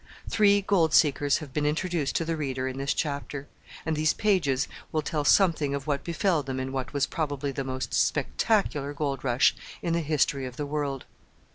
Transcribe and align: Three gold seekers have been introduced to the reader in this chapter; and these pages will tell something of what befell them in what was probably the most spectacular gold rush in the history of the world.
Three 0.27 0.63
gold 0.63 0.95
seekers 0.95 1.37
have 1.37 1.53
been 1.53 1.63
introduced 1.67 2.15
to 2.15 2.25
the 2.25 2.35
reader 2.35 2.67
in 2.67 2.79
this 2.79 2.91
chapter; 2.91 3.47
and 3.85 3.95
these 3.95 4.15
pages 4.15 4.67
will 4.91 5.03
tell 5.03 5.23
something 5.23 5.75
of 5.75 5.85
what 5.85 6.03
befell 6.03 6.41
them 6.41 6.59
in 6.59 6.71
what 6.71 6.91
was 6.91 7.05
probably 7.05 7.51
the 7.51 7.63
most 7.63 7.93
spectacular 7.93 8.93
gold 8.93 9.23
rush 9.23 9.55
in 9.83 9.93
the 9.93 9.99
history 9.99 10.47
of 10.47 10.57
the 10.57 10.65
world. 10.65 11.05